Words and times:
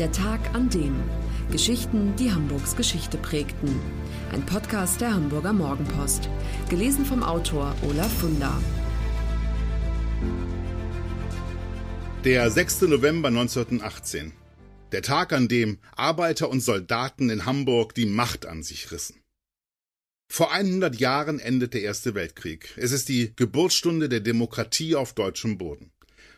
Der 0.00 0.10
Tag 0.10 0.40
an 0.56 0.68
dem. 0.70 1.00
Geschichten, 1.52 2.16
die 2.16 2.32
Hamburgs 2.32 2.74
Geschichte 2.74 3.16
prägten. 3.16 3.78
Ein 4.32 4.44
Podcast 4.44 5.00
der 5.00 5.14
Hamburger 5.14 5.52
Morgenpost. 5.52 6.28
Gelesen 6.68 7.04
vom 7.04 7.22
Autor 7.22 7.76
Olaf 7.88 8.12
Funder. 8.18 8.60
Der 12.24 12.50
6. 12.50 12.82
November 12.82 13.28
1918. 13.28 14.32
Der 14.90 15.02
Tag, 15.02 15.32
an 15.32 15.46
dem 15.46 15.78
Arbeiter 15.94 16.50
und 16.50 16.58
Soldaten 16.58 17.30
in 17.30 17.46
Hamburg 17.46 17.94
die 17.94 18.06
Macht 18.06 18.46
an 18.46 18.64
sich 18.64 18.90
rissen. 18.90 19.22
Vor 20.28 20.50
100 20.50 20.96
Jahren 20.96 21.38
endet 21.38 21.72
der 21.72 21.82
Erste 21.82 22.16
Weltkrieg. 22.16 22.74
Es 22.76 22.90
ist 22.90 23.08
die 23.08 23.32
Geburtsstunde 23.36 24.08
der 24.08 24.18
Demokratie 24.18 24.96
auf 24.96 25.12
deutschem 25.12 25.56
Boden. 25.56 25.92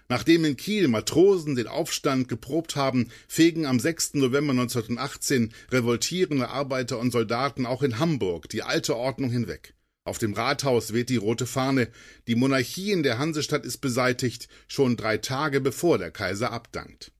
Nachdem 0.08 0.44
in 0.44 0.56
Kiel 0.56 0.88
Matrosen 0.88 1.56
den 1.56 1.66
Aufstand 1.66 2.28
geprobt 2.28 2.76
haben, 2.76 3.10
fegen 3.26 3.66
am 3.66 3.80
6. 3.80 4.14
November 4.14 4.52
1918 4.52 5.52
revoltierende 5.70 6.48
Arbeiter 6.48 6.98
und 6.98 7.10
Soldaten 7.10 7.66
auch 7.66 7.82
in 7.82 7.98
Hamburg 7.98 8.48
die 8.48 8.62
alte 8.62 8.96
Ordnung 8.96 9.30
hinweg. 9.30 9.74
Auf 10.04 10.18
dem 10.18 10.34
Rathaus 10.34 10.92
weht 10.92 11.08
die 11.08 11.16
rote 11.16 11.46
Fahne. 11.46 11.90
Die 12.28 12.36
Monarchie 12.36 12.92
in 12.92 13.02
der 13.02 13.18
Hansestadt 13.18 13.66
ist 13.66 13.78
beseitigt, 13.78 14.48
schon 14.68 14.96
drei 14.96 15.18
Tage 15.18 15.60
bevor 15.60 15.98
der 15.98 16.12
Kaiser 16.12 16.52
abdankt. 16.52 17.10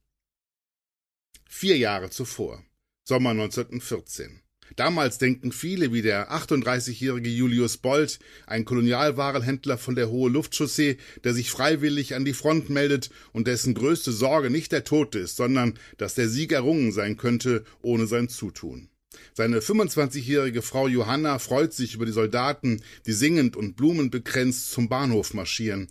Vier 1.49 1.77
Jahre 1.77 2.11
zuvor, 2.11 2.65
Sommer 3.03 3.31
1914. 3.31 4.41
Damals 4.75 5.19
denken 5.19 5.53
viele, 5.53 5.93
wie 5.93 6.03
der 6.03 6.33
38-jährige 6.33 7.31
Julius 7.31 7.77
Bold, 7.77 8.19
ein 8.47 8.65
Kolonialwarenhändler 8.65 9.79
von 9.79 9.95
der 9.95 10.11
Hohe 10.11 10.31
Luftchaussee, 10.31 10.97
der 11.25 11.35
sich 11.35 11.51
freiwillig 11.51 12.15
an 12.15 12.25
die 12.25 12.35
Front 12.35 12.69
meldet 12.69 13.11
und 13.33 13.47
dessen 13.47 13.75
größte 13.75 14.13
Sorge 14.13 14.51
nicht 14.51 14.73
der 14.73 14.85
Tod 14.85 15.15
ist, 15.15 15.37
sondern 15.37 15.79
dass 15.97 16.15
der 16.15 16.29
Sieg 16.29 16.53
errungen 16.53 16.93
sein 16.93 17.17
könnte 17.17 17.65
ohne 17.83 18.07
sein 18.07 18.29
Zutun. 18.29 18.89
Seine 19.35 19.61
25-jährige 19.61 20.63
Frau 20.63 20.89
Johanna 20.89 21.39
freut 21.39 21.73
sich 21.73 21.95
über 21.95 22.07
die 22.07 22.13
Soldaten, 22.13 22.83
die 23.07 23.13
singend 23.13 23.57
und 23.57 23.77
blumenbekränzt 23.77 24.73
zum 24.73 24.89
Bahnhof 24.89 25.35
marschieren. 25.35 25.89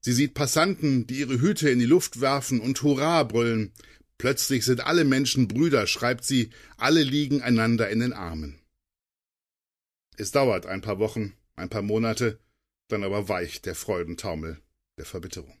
Sie 0.00 0.12
sieht 0.12 0.34
Passanten, 0.34 1.06
die 1.06 1.20
ihre 1.20 1.40
Hüte 1.40 1.70
in 1.70 1.78
die 1.78 1.86
Luft 1.86 2.20
werfen 2.20 2.60
und 2.60 2.82
Hurra 2.82 3.22
brüllen. 3.22 3.72
Plötzlich 4.22 4.64
sind 4.64 4.86
alle 4.86 5.02
Menschen 5.02 5.48
Brüder, 5.48 5.88
schreibt 5.88 6.24
sie, 6.24 6.50
alle 6.76 7.02
liegen 7.02 7.42
einander 7.42 7.90
in 7.90 7.98
den 7.98 8.12
Armen. 8.12 8.60
Es 10.16 10.30
dauert 10.30 10.64
ein 10.64 10.80
paar 10.80 11.00
Wochen, 11.00 11.32
ein 11.56 11.68
paar 11.68 11.82
Monate, 11.82 12.38
dann 12.86 13.02
aber 13.02 13.28
weicht 13.28 13.66
der 13.66 13.74
Freudentaumel 13.74 14.62
der 14.96 15.06
Verbitterung. 15.06 15.58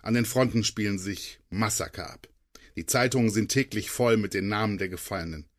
An 0.00 0.14
den 0.14 0.24
Fronten 0.24 0.64
spielen 0.64 0.98
sich 0.98 1.40
Massaker 1.50 2.10
ab. 2.10 2.26
Die 2.74 2.86
Zeitungen 2.86 3.28
sind 3.28 3.50
täglich 3.50 3.90
voll 3.90 4.16
mit 4.16 4.32
den 4.32 4.48
Namen 4.48 4.78
der 4.78 4.88
Gefallenen. 4.88 5.50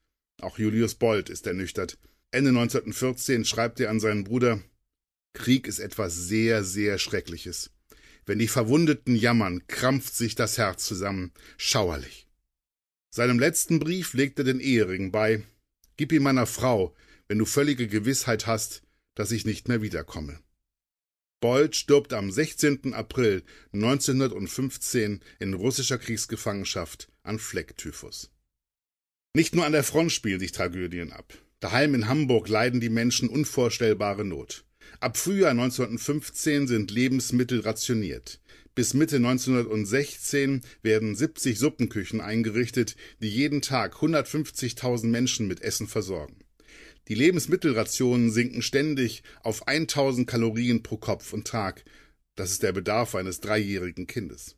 Auch 0.42 0.58
Julius 0.58 0.96
Bold 0.96 1.30
ist 1.30 1.46
ernüchtert. 1.46 2.00
Ende 2.32 2.50
1914 2.50 3.46
schreibt 3.46 3.80
er 3.80 3.92
an 3.92 4.00
seinen 4.00 4.24
Bruder 4.24 4.64
Krieg 5.34 5.68
ist 5.68 5.78
etwas 5.78 6.16
sehr, 6.16 6.64
sehr 6.64 6.98
Schreckliches. 6.98 7.70
Wenn 8.26 8.40
die 8.40 8.48
Verwundeten 8.48 9.16
jammern, 9.16 9.68
krampft 9.68 10.16
sich 10.16 10.36
das 10.36 10.58
Herz 10.58 10.86
zusammen. 10.86 11.32
Schauerlich. 11.58 12.28
Seinem 13.12 13.40
letzten 13.40 13.80
Brief 13.80 14.14
legt 14.14 14.40
er 14.40 14.46
den 14.46 14.60
Ehering 14.60 15.12
bei. 15.12 15.44
Gib 15.98 16.12
ihn 16.12 16.24
meiner 16.24 16.48
Frau, 16.48 16.96
wenn 17.28 17.38
du 17.38 17.46
völlige 17.46 17.88
Gewissheit 17.88 18.48
hast, 18.48 18.82
dass 19.14 19.32
ich 19.32 19.46
nicht 19.46 19.68
mehr 19.68 19.82
wiederkomme. 19.82 20.40
Bold 21.40 21.76
stirbt 21.76 22.14
am 22.14 22.32
16. 22.32 22.94
April 22.94 23.44
1915 23.74 25.22
in 25.40 25.54
russischer 25.54 25.98
Kriegsgefangenschaft 25.98 27.10
an 27.24 27.40
Flecktyphus. 27.40 28.32
Nicht 29.36 29.54
nur 29.54 29.66
an 29.66 29.74
der 29.74 29.84
Front 29.84 30.12
spielen 30.12 30.40
sich 30.40 30.54
Tragödien 30.54 31.12
ab. 31.12 31.34
Daheim 31.60 31.94
in 31.94 32.08
Hamburg 32.08 32.48
leiden 32.48 32.80
die 32.80 32.90
Menschen 32.90 33.30
unvorstellbare 33.30 34.26
Not. 34.26 34.66
Ab 35.00 35.18
Frühjahr 35.18 35.52
1915 35.52 36.68
sind 36.68 36.92
Lebensmittel 36.92 37.62
rationiert. 37.62 38.40
Bis 38.76 38.94
Mitte 38.94 39.18
1916 39.18 40.62
werden 40.82 41.16
70 41.16 41.58
Suppenküchen 41.58 42.20
eingerichtet, 42.20 42.96
die 43.22 43.30
jeden 43.30 43.62
Tag 43.62 43.96
150.000 43.96 45.08
Menschen 45.08 45.48
mit 45.48 45.62
Essen 45.62 45.88
versorgen. 45.88 46.36
Die 47.08 47.16
Lebensmittelrationen 47.16 48.32
sinken 48.32 48.62
ständig 48.62 49.24
auf 49.44 49.68
1000 49.68 50.28
Kalorien 50.28 50.84
pro 50.84 50.98
Kopf 50.98 51.34
und 51.34 51.48
Tag. 51.48 51.86
Das 52.36 52.52
ist 52.52 52.64
der 52.64 52.74
Bedarf 52.74 53.16
eines 53.16 53.40
dreijährigen 53.40 54.08
Kindes. 54.08 54.58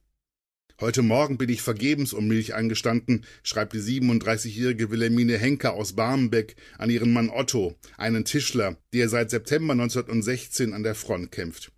Heute 0.80 1.02
Morgen 1.02 1.40
bin 1.40 1.50
ich 1.50 1.64
vergebens 1.64 2.14
um 2.14 2.28
Milch 2.28 2.54
angestanden, 2.54 3.26
schreibt 3.42 3.74
die 3.74 3.80
37-jährige 3.80 4.92
Wilhelmine 4.92 5.40
Henker 5.40 5.74
aus 5.74 5.94
Barmbek 5.94 6.56
an 6.78 6.92
ihren 6.92 7.12
Mann 7.12 7.32
Otto, 7.32 7.76
einen 7.98 8.26
Tischler, 8.26 8.78
der 8.94 9.10
seit 9.10 9.32
September 9.32 9.74
1916 9.74 10.74
an 10.74 10.84
der 10.84 10.94
Front 10.94 11.32
kämpft. 11.32 11.72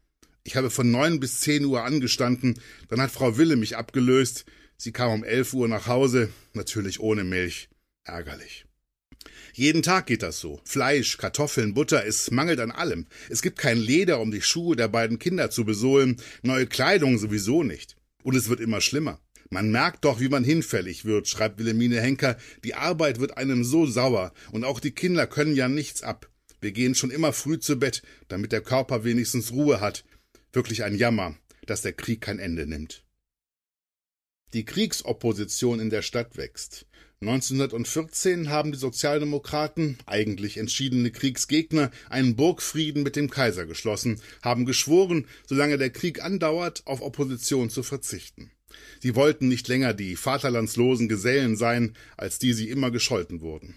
Ich 0.44 0.58
habe 0.58 0.70
von 0.70 0.92
neun 0.92 1.22
bis 1.22 1.40
zehn 1.40 1.64
Uhr 1.64 1.86
angestanden, 1.86 2.60
dann 2.90 3.00
hat 3.00 3.12
Frau 3.12 3.38
Wille 3.38 3.56
mich 3.56 3.78
abgelöst. 3.78 4.44
Sie 4.76 4.92
kam 4.92 5.12
um 5.14 5.24
elf 5.24 5.54
Uhr 5.54 5.70
nach 5.70 5.88
Hause, 5.88 6.28
natürlich 6.54 7.00
ohne 7.00 7.24
Milch. 7.24 7.70
Ärgerlich. 8.04 8.66
Jeden 9.54 9.82
Tag 9.82 10.08
geht 10.08 10.24
das 10.24 10.42
so. 10.42 10.60
Fleisch, 10.66 11.18
Kartoffeln, 11.18 11.74
Butter, 11.74 12.06
es 12.06 12.32
mangelt 12.32 12.60
an 12.60 12.72
allem. 12.72 13.08
Es 13.30 13.42
gibt 13.42 13.60
kein 13.60 13.78
Leder, 13.78 14.20
um 14.20 14.32
die 14.32 14.42
Schuhe 14.42 14.76
der 14.76 14.90
beiden 14.90 15.20
Kinder 15.20 15.50
zu 15.50 15.64
besohlen, 15.64 16.18
neue 16.42 16.68
Kleidung 16.68 17.18
sowieso 17.18 17.64
nicht. 17.64 17.96
Und 18.30 18.36
es 18.36 18.48
wird 18.48 18.60
immer 18.60 18.80
schlimmer. 18.80 19.20
Man 19.50 19.72
merkt 19.72 20.06
doch, 20.06 20.20
wie 20.20 20.30
man 20.30 20.44
hinfällig 20.44 21.04
wird, 21.04 21.28
schreibt 21.28 21.58
Wilhelmine 21.58 22.00
Henker. 22.00 22.38
Die 22.64 22.76
Arbeit 22.76 23.20
wird 23.20 23.38
einem 23.38 23.64
so 23.64 23.88
sauer, 23.88 24.34
und 24.52 24.64
auch 24.64 24.80
die 24.80 24.92
Kinder 24.92 25.26
können 25.26 25.56
ja 25.56 25.68
nichts 25.68 26.04
ab. 26.04 26.30
Wir 26.62 26.72
gehen 26.72 26.94
schon 26.94 27.10
immer 27.10 27.34
früh 27.34 27.58
zu 27.58 27.80
Bett, 27.80 28.04
damit 28.28 28.52
der 28.52 28.62
Körper 28.62 29.04
wenigstens 29.04 29.52
Ruhe 29.52 29.82
hat. 29.82 30.06
Wirklich 30.54 30.84
ein 30.84 30.96
Jammer, 30.96 31.38
dass 31.66 31.82
der 31.82 31.94
Krieg 31.94 32.22
kein 32.22 32.38
Ende 32.38 32.68
nimmt. 32.68 33.04
Die 34.54 34.64
Kriegsopposition 34.64 35.80
in 35.80 35.90
der 35.90 36.04
Stadt 36.04 36.38
wächst. 36.38 36.86
1914 37.22 38.50
haben 38.50 38.72
die 38.72 38.78
Sozialdemokraten, 38.78 39.98
eigentlich 40.06 40.56
entschiedene 40.56 41.12
Kriegsgegner, 41.12 41.92
einen 42.10 42.38
Burgfrieden 42.38 43.04
mit 43.04 43.18
dem 43.18 43.30
Kaiser 43.30 43.66
geschlossen, 43.66 44.22
haben 44.42 44.66
geschworen, 44.66 45.28
solange 45.46 45.78
der 45.78 45.90
Krieg 45.90 46.24
andauert, 46.24 46.84
auf 46.86 47.02
Opposition 47.02 47.70
zu 47.70 47.84
verzichten. 47.84 48.52
Sie 49.02 49.16
wollten 49.16 49.50
nicht 49.50 49.68
länger 49.68 49.94
die 49.94 50.16
vaterlandslosen 50.16 51.10
Gesellen 51.10 51.58
sein, 51.58 51.94
als 52.16 52.40
die 52.40 52.54
sie 52.54 52.70
immer 52.70 52.90
gescholten 52.90 53.42
wurden. 53.42 53.76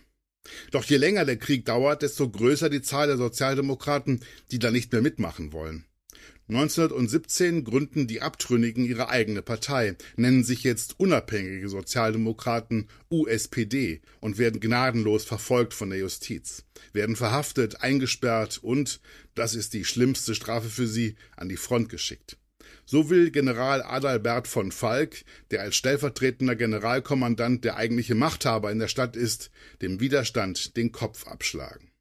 Doch 0.70 0.84
je 0.84 0.96
länger 0.96 1.24
der 1.24 1.36
Krieg 1.36 1.64
dauert, 1.64 2.02
desto 2.02 2.30
größer 2.30 2.70
die 2.70 2.82
Zahl 2.82 3.08
der 3.08 3.16
Sozialdemokraten, 3.16 4.20
die 4.52 4.60
da 4.60 4.70
nicht 4.70 4.92
mehr 4.92 5.02
mitmachen 5.02 5.52
wollen. 5.52 5.84
1917 6.48 7.64
gründen 7.64 8.06
die 8.06 8.20
Abtrünnigen 8.20 8.84
ihre 8.84 9.08
eigene 9.08 9.42
Partei, 9.42 9.96
nennen 10.16 10.44
sich 10.44 10.64
jetzt 10.64 10.98
Unabhängige 11.00 11.68
Sozialdemokraten 11.68 12.88
USPD 13.10 14.02
und 14.20 14.38
werden 14.38 14.60
gnadenlos 14.60 15.24
verfolgt 15.24 15.72
von 15.72 15.90
der 15.90 16.00
Justiz, 16.00 16.64
werden 16.92 17.16
verhaftet, 17.16 17.80
eingesperrt 17.80 18.58
und, 18.62 19.00
das 19.34 19.54
ist 19.54 19.72
die 19.72 19.84
schlimmste 19.84 20.34
Strafe 20.34 20.68
für 20.68 20.86
sie, 20.86 21.16
an 21.36 21.48
die 21.48 21.56
Front 21.56 21.88
geschickt. 21.88 22.36
So 22.84 23.08
will 23.08 23.30
General 23.30 23.82
Adalbert 23.82 24.48
von 24.48 24.72
Falk, 24.72 25.24
der 25.50 25.62
als 25.62 25.76
stellvertretender 25.76 26.56
Generalkommandant 26.56 27.64
der 27.64 27.76
eigentliche 27.76 28.14
Machthaber 28.14 28.70
in 28.70 28.78
der 28.78 28.88
Stadt 28.88 29.16
ist, 29.16 29.50
dem 29.80 30.00
Widerstand 30.00 30.76
den 30.76 30.92
Kopf 30.92 31.26
abschlagen. 31.26 31.92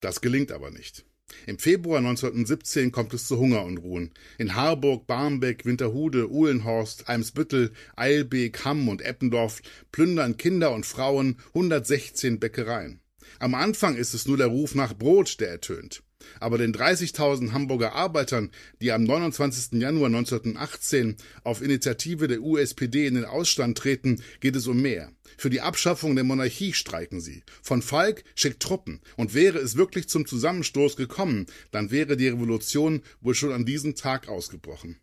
Das 0.00 0.20
gelingt 0.20 0.52
aber 0.52 0.70
nicht. 0.70 1.07
Im 1.46 1.58
Februar 1.58 1.98
1917 1.98 2.92
kommt 2.92 3.14
es 3.14 3.26
zu 3.26 3.38
Hungerunruhen. 3.38 4.12
In 4.38 4.54
Harburg, 4.54 5.06
Barmbek, 5.06 5.64
Winterhude, 5.64 6.30
Uhlenhorst, 6.30 7.08
Eimsbüttel, 7.08 7.72
Eilbek, 7.96 8.64
Hamm 8.64 8.88
und 8.88 9.02
Eppendorf 9.02 9.60
plündern 9.92 10.36
Kinder 10.36 10.72
und 10.72 10.86
Frauen 10.86 11.36
116 11.48 12.38
Bäckereien. 12.38 13.00
Am 13.38 13.54
Anfang 13.54 13.96
ist 13.96 14.14
es 14.14 14.26
nur 14.26 14.36
der 14.36 14.48
Ruf 14.48 14.74
nach 14.74 14.94
Brot, 14.94 15.40
der 15.40 15.50
ertönt. 15.50 16.02
Aber 16.40 16.58
den 16.58 16.74
30.000 16.74 17.52
Hamburger 17.52 17.92
Arbeitern, 17.94 18.50
die 18.80 18.92
am 18.92 19.04
29. 19.04 19.80
Januar 19.80 20.06
1918 20.06 21.16
auf 21.44 21.62
Initiative 21.62 22.28
der 22.28 22.42
USPD 22.42 23.06
in 23.06 23.14
den 23.14 23.24
Ausstand 23.24 23.78
treten, 23.78 24.22
geht 24.40 24.56
es 24.56 24.66
um 24.66 24.80
mehr. 24.80 25.12
Für 25.36 25.50
die 25.50 25.60
Abschaffung 25.60 26.14
der 26.14 26.24
Monarchie 26.24 26.72
streiken 26.72 27.20
sie. 27.20 27.42
Von 27.62 27.82
Falk 27.82 28.24
schickt 28.34 28.60
Truppen. 28.60 29.00
Und 29.16 29.34
wäre 29.34 29.58
es 29.58 29.76
wirklich 29.76 30.08
zum 30.08 30.26
Zusammenstoß 30.26 30.96
gekommen, 30.96 31.46
dann 31.70 31.90
wäre 31.90 32.16
die 32.16 32.28
Revolution 32.28 33.02
wohl 33.20 33.34
schon 33.34 33.52
an 33.52 33.64
diesem 33.64 33.94
Tag 33.94 34.28
ausgebrochen. 34.28 34.96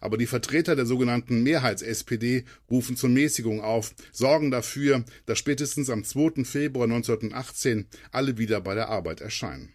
Aber 0.00 0.18
die 0.18 0.26
Vertreter 0.26 0.76
der 0.76 0.86
sogenannten 0.86 1.42
Mehrheits-SPD 1.42 2.44
rufen 2.70 2.96
zur 2.96 3.10
Mäßigung 3.10 3.60
auf, 3.60 3.94
sorgen 4.12 4.50
dafür, 4.50 5.04
dass 5.26 5.38
spätestens 5.38 5.90
am 5.90 6.04
2. 6.04 6.44
Februar 6.44 6.84
1918 6.84 7.86
alle 8.10 8.38
wieder 8.38 8.60
bei 8.60 8.74
der 8.74 8.88
Arbeit 8.88 9.20
erscheinen. 9.20 9.72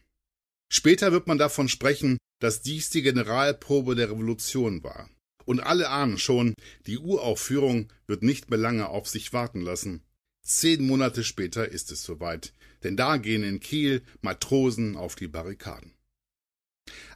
Später 0.69 1.11
wird 1.11 1.27
man 1.27 1.37
davon 1.37 1.69
sprechen, 1.69 2.17
dass 2.39 2.61
dies 2.61 2.89
die 2.89 3.01
Generalprobe 3.01 3.95
der 3.95 4.11
Revolution 4.11 4.83
war. 4.83 5.09
Und 5.45 5.61
alle 5.61 5.89
ahnen 5.89 6.17
schon, 6.17 6.53
die 6.87 6.97
Uraufführung 6.97 7.87
wird 8.05 8.21
nicht 8.21 8.49
mehr 8.49 8.59
lange 8.59 8.89
auf 8.89 9.07
sich 9.07 9.31
warten 9.31 9.61
lassen. 9.61 10.03
Zehn 10.45 10.85
Monate 10.85 11.23
später 11.23 11.69
ist 11.69 11.91
es 11.91 12.03
soweit, 12.03 12.53
denn 12.83 12.97
da 12.97 13.17
gehen 13.17 13.43
in 13.43 13.59
Kiel 13.59 14.01
Matrosen 14.21 14.95
auf 14.95 15.15
die 15.15 15.27
Barrikaden. 15.27 15.93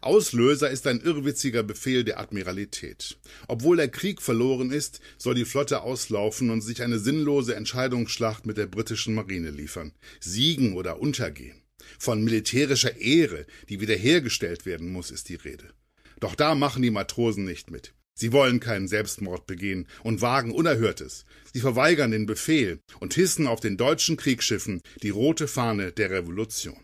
Auslöser 0.01 0.69
ist 0.69 0.87
ein 0.87 1.01
irrwitziger 1.01 1.63
Befehl 1.63 2.03
der 2.03 2.19
Admiralität. 2.19 3.17
Obwohl 3.47 3.77
der 3.77 3.87
Krieg 3.89 4.21
verloren 4.21 4.71
ist, 4.71 4.99
soll 5.17 5.35
die 5.35 5.45
Flotte 5.45 5.81
auslaufen 5.81 6.49
und 6.49 6.61
sich 6.61 6.81
eine 6.81 6.99
sinnlose 6.99 7.55
Entscheidungsschlacht 7.55 8.45
mit 8.45 8.57
der 8.57 8.67
britischen 8.67 9.13
Marine 9.13 9.51
liefern. 9.51 9.93
Siegen 10.19 10.73
oder 10.75 10.99
untergehen. 10.99 11.60
Von 11.99 12.23
militärischer 12.23 12.97
Ehre, 12.97 13.45
die 13.69 13.81
wiederhergestellt 13.81 14.65
werden 14.65 14.91
muss, 14.91 15.11
ist 15.11 15.29
die 15.29 15.35
Rede. 15.35 15.73
Doch 16.19 16.35
da 16.35 16.55
machen 16.55 16.81
die 16.81 16.91
Matrosen 16.91 17.45
nicht 17.45 17.71
mit. 17.71 17.93
Sie 18.13 18.31
wollen 18.31 18.59
keinen 18.59 18.87
Selbstmord 18.87 19.47
begehen 19.47 19.87
und 20.03 20.21
wagen 20.21 20.51
Unerhörtes. 20.51 21.25
Sie 21.53 21.59
verweigern 21.59 22.11
den 22.11 22.25
Befehl 22.25 22.79
und 22.99 23.13
hissen 23.13 23.47
auf 23.47 23.59
den 23.59 23.77
deutschen 23.77 24.17
Kriegsschiffen 24.17 24.81
die 25.01 25.09
rote 25.09 25.47
Fahne 25.47 25.91
der 25.91 26.11
Revolution. 26.11 26.79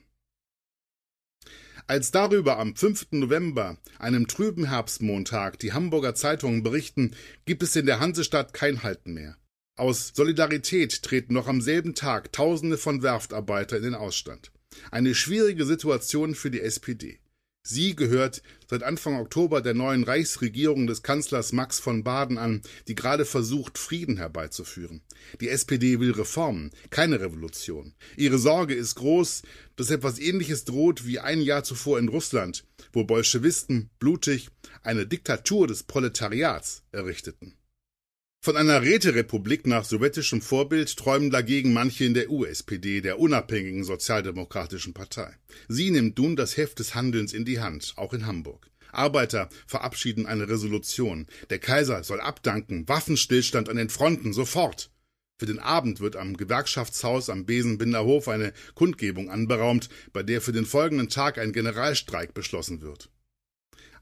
Als 1.86 2.12
darüber 2.12 2.58
am 2.58 2.76
5. 2.76 3.08
November, 3.12 3.78
einem 3.98 4.28
trüben 4.28 4.66
Herbstmontag, 4.66 5.60
die 5.60 5.72
Hamburger 5.72 6.16
Zeitungen 6.16 6.64
berichten, 6.64 7.16
gibt 7.46 7.64
es 7.64 7.76
in 7.76 7.86
der 7.86 8.00
Hansestadt 8.00 8.54
kein 8.54 8.84
Halten 8.84 9.14
mehr. 9.14 9.38
Aus 9.78 10.12
Solidarität 10.14 11.04
treten 11.04 11.34
noch 11.34 11.48
am 11.48 11.62
selben 11.62 11.94
Tag 11.94 12.34
Tausende 12.34 12.78
von 12.78 13.04
Werftarbeiter 13.04 13.78
in 13.78 13.84
den 13.84 13.96
Ausstand. 13.96 14.52
Eine 14.92 15.16
schwierige 15.16 15.66
Situation 15.66 16.36
für 16.36 16.52
die 16.52 16.62
SPD. 16.62 17.20
Sie 17.70 17.98
gehört 17.98 18.44
seit 18.70 18.82
Anfang 18.82 19.20
Oktober 19.20 19.60
der 19.62 19.74
neuen 19.74 20.06
Reichsregierung 20.06 20.88
des 20.88 21.04
Kanzlers 21.04 21.52
Max 21.52 21.82
von 21.82 22.02
Baden 22.02 22.38
an, 22.38 22.62
die 22.88 22.96
gerade 22.96 23.26
versucht, 23.26 23.78
Frieden 23.78 24.16
herbeizuführen. 24.16 25.02
Die 25.42 25.50
SPD 25.50 26.00
will 26.00 26.12
Reformen, 26.12 26.72
keine 26.92 27.20
Revolution. 27.20 27.94
Ihre 28.16 28.38
Sorge 28.38 28.74
ist 28.74 28.96
groß, 28.96 29.42
dass 29.76 29.92
etwas 29.92 30.18
Ähnliches 30.18 30.64
droht 30.64 31.06
wie 31.06 31.20
ein 31.20 31.42
Jahr 31.42 31.66
zuvor 31.66 32.00
in 32.00 32.08
Russland, 32.08 32.64
wo 32.94 33.04
Bolschewisten 33.04 33.90
blutig 34.00 34.48
eine 34.82 35.06
Diktatur 35.06 35.68
des 35.68 35.84
Proletariats 35.84 36.84
errichteten. 36.94 37.58
Von 38.40 38.56
einer 38.56 38.82
Räterepublik 38.82 39.68
nach 39.68 39.84
sowjetischem 39.84 40.42
Vorbild 40.42 40.96
träumen 40.96 41.32
dagegen 41.32 41.74
manche 41.74 42.06
in 42.06 42.14
der 42.14 42.30
USPD, 42.30 43.02
der 43.02 43.20
unabhängigen 43.20 43.84
sozialdemokratischen 43.84 44.94
Partei. 44.94 45.36
Sie 45.68 45.92
nimmt 45.92 46.18
nun 46.18 46.36
das 46.36 46.56
Heft 46.56 46.80
des 46.80 46.96
Handelns 46.96 47.34
in 47.34 47.46
die 47.46 47.60
Hand, 47.60 47.94
auch 47.98 48.14
in 48.14 48.26
Hamburg. 48.26 48.70
Arbeiter 48.92 49.50
verabschieden 49.66 50.26
eine 50.26 50.48
Resolution. 50.48 51.28
Der 51.50 51.60
Kaiser 51.60 52.04
soll 52.04 52.22
abdanken, 52.22 52.88
Waffenstillstand 52.88 53.70
an 53.70 53.76
den 53.76 53.90
Fronten, 53.90 54.32
sofort. 54.32 54.92
Für 55.40 55.46
den 55.46 55.60
Abend 55.60 56.00
wird 56.00 56.16
am 56.16 56.36
Gewerkschaftshaus 56.36 57.30
am 57.30 57.46
Besenbinderhof 57.46 58.28
eine 58.28 58.54
Kundgebung 58.74 59.30
anberaumt, 59.30 59.90
bei 60.14 60.24
der 60.24 60.42
für 60.42 60.52
den 60.52 60.66
folgenden 60.66 61.10
Tag 61.10 61.38
ein 61.38 61.54
Generalstreik 61.54 62.34
beschlossen 62.34 62.82
wird. 62.82 63.10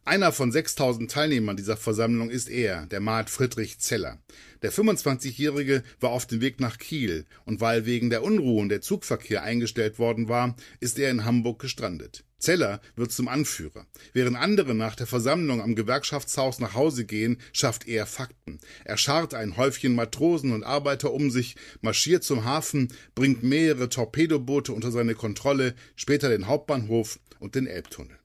Einer 0.07 0.31
von 0.31 0.51
6000 0.51 1.09
Teilnehmern 1.09 1.57
dieser 1.57 1.77
Versammlung 1.77 2.29
ist 2.29 2.47
er, 2.47 2.85
der 2.85 2.99
Maat 2.99 3.31
Friedrich 3.31 3.79
Zeller. 3.79 4.19
Der 4.61 4.71
25-Jährige 4.71 5.81
war 5.99 6.11
auf 6.11 6.27
dem 6.27 6.41
Weg 6.41 6.59
nach 6.59 6.77
Kiel 6.77 7.25
und 7.45 7.59
weil 7.59 7.87
wegen 7.87 8.11
der 8.11 8.21
Unruhen 8.21 8.69
der 8.69 8.81
Zugverkehr 8.81 9.41
eingestellt 9.41 9.97
worden 9.97 10.29
war, 10.29 10.55
ist 10.79 10.99
er 10.99 11.09
in 11.09 11.25
Hamburg 11.25 11.57
gestrandet. 11.57 12.23
Zeller 12.37 12.81
wird 12.95 13.13
zum 13.13 13.27
Anführer. 13.27 13.87
Während 14.13 14.37
andere 14.37 14.75
nach 14.75 14.95
der 14.95 15.07
Versammlung 15.07 15.59
am 15.59 15.73
Gewerkschaftshaus 15.73 16.59
nach 16.59 16.75
Hause 16.75 17.05
gehen, 17.05 17.37
schafft 17.51 17.87
er 17.87 18.05
Fakten. 18.05 18.59
Er 18.83 18.97
scharrt 18.97 19.33
ein 19.33 19.57
Häufchen 19.57 19.95
Matrosen 19.95 20.51
und 20.51 20.63
Arbeiter 20.63 21.13
um 21.13 21.31
sich, 21.31 21.55
marschiert 21.81 22.23
zum 22.23 22.45
Hafen, 22.45 22.93
bringt 23.15 23.41
mehrere 23.41 23.89
Torpedoboote 23.89 24.71
unter 24.71 24.91
seine 24.91 25.15
Kontrolle, 25.15 25.73
später 25.95 26.29
den 26.29 26.45
Hauptbahnhof 26.45 27.19
und 27.39 27.55
den 27.55 27.65
Elbtunnel. 27.65 28.19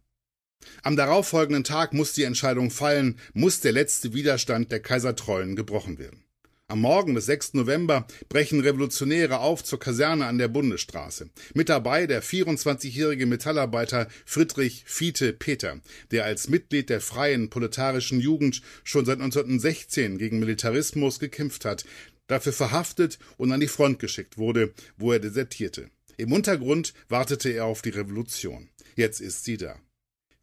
Am 0.83 0.97
darauffolgenden 0.97 1.65
Tag 1.65 1.93
muss 1.93 2.13
die 2.13 2.25
Entscheidung 2.25 2.71
fallen, 2.71 3.19
muss 3.35 3.61
der 3.61 3.73
letzte 3.73 4.15
Widerstand 4.15 4.73
der 4.73 4.81
Kaisertreuen 4.81 5.57
gebrochen 5.57 5.99
werden. 5.99 6.25
Am 6.71 6.83
Morgen 6.83 7.17
des 7.17 7.27
6. 7.27 7.55
November 7.55 8.07
brechen 8.29 8.61
Revolutionäre 8.61 9.41
auf 9.41 9.65
zur 9.65 9.81
Kaserne 9.81 10.27
an 10.27 10.39
der 10.39 10.47
Bundesstraße. 10.47 11.29
Mit 11.53 11.69
dabei 11.69 12.07
der 12.07 12.23
24-jährige 12.23 13.27
Metallarbeiter 13.27 14.07
Friedrich 14.25 14.85
Fiete 14.87 15.33
Peter, 15.33 15.81
der 16.13 16.27
als 16.27 16.49
Mitglied 16.49 16.89
der 16.89 17.01
freien 17.01 17.51
proletarischen 17.51 18.21
Jugend 18.21 18.63
schon 18.85 19.05
seit 19.05 19.21
1916 19.21 20.17
gegen 20.17 20.39
Militarismus 20.39 21.19
gekämpft 21.19 21.65
hat, 21.65 21.85
dafür 22.29 22.53
verhaftet 22.53 23.19
und 23.37 23.51
an 23.51 23.59
die 23.59 23.67
Front 23.67 23.99
geschickt 23.99 24.39
wurde, 24.39 24.73
wo 24.97 25.11
er 25.11 25.19
desertierte. 25.19 25.91
Im 26.19 26.31
Untergrund 26.31 26.95
wartete 27.09 27.51
er 27.51 27.65
auf 27.65 27.83
die 27.83 27.91
Revolution. 27.91 28.69
Jetzt 28.95 29.21
ist 29.21 29.45
sie 29.45 29.57
da. 29.57 29.81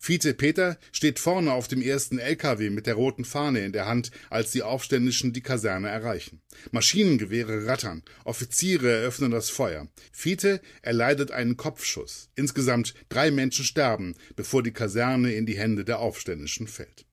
Vize 0.07 0.33
Peter 0.33 0.77
steht 0.93 1.19
vorne 1.19 1.51
auf 1.51 1.67
dem 1.67 1.81
ersten 1.81 2.17
LKW 2.17 2.69
mit 2.69 2.87
der 2.87 2.93
roten 2.93 3.25
Fahne 3.25 3.65
in 3.65 3.73
der 3.73 3.87
Hand, 3.87 4.11
als 4.29 4.51
die 4.51 4.63
Aufständischen 4.63 5.33
die 5.33 5.41
Kaserne 5.41 5.89
erreichen. 5.89 6.39
Maschinengewehre 6.71 7.65
rattern, 7.65 8.03
Offiziere 8.23 8.89
eröffnen 8.89 9.31
das 9.31 9.49
Feuer. 9.49 9.89
Fiete 10.13 10.61
erleidet 10.81 11.31
einen 11.31 11.57
Kopfschuss. 11.57 12.29
Insgesamt 12.35 12.93
drei 13.09 13.31
Menschen 13.31 13.65
sterben, 13.65 14.15
bevor 14.37 14.63
die 14.63 14.71
Kaserne 14.71 15.33
in 15.33 15.45
die 15.45 15.57
Hände 15.57 15.83
der 15.83 15.99
Aufständischen 15.99 16.67
fällt. 16.67 17.05